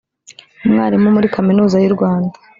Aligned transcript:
Umwalimu 0.65 1.07
muri 1.15 1.27
kaminuza 1.35 1.75
y’u 1.79 1.93
Rwanda 1.95 2.35